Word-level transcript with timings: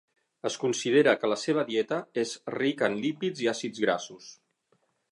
Es 0.49 0.53
considera 0.63 1.13
que 1.25 1.29
la 1.33 1.37
seva 1.41 1.67
dieta 1.69 2.01
és 2.23 2.33
rica 2.57 2.91
en 2.91 2.99
lípids 3.07 3.47
i 3.47 3.55
àcids 3.55 3.87
grassos. 3.89 4.35